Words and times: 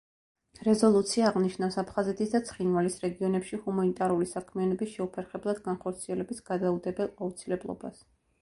რეზოლუცია 0.67 1.25
აღნიშნავს 1.31 1.75
აფხაზეთის 1.81 2.33
და 2.37 2.41
ცხინვალის 2.47 2.97
რეგიონებში 3.03 3.59
ჰუმანიტარული 3.67 4.29
საქმიანობის 4.33 4.97
შეუფერხებლად 4.97 5.63
განხორციელების 5.69 6.45
გადაუდებელ 6.51 7.13
აუცილებლობას. 7.27 8.05